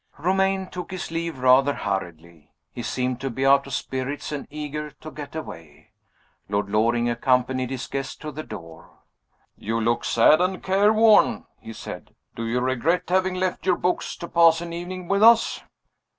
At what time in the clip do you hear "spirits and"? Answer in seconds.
3.75-4.47